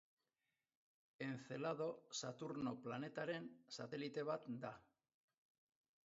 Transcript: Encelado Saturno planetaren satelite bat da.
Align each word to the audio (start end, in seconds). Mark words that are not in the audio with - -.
Encelado 1.25 1.89
Saturno 2.21 2.73
planetaren 2.85 3.45
satelite 3.77 4.23
bat 4.31 4.49
da. 4.65 4.73